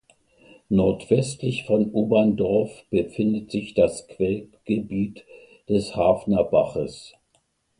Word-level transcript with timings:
Nordwestlich 0.69 1.65
von 1.65 1.91
Oberndorf 1.91 2.85
befindet 2.89 3.51
sich 3.51 3.75
das 3.75 4.07
Quellgebiet 4.07 5.23
des 5.69 5.95
Hafnerbaches. 5.95 7.13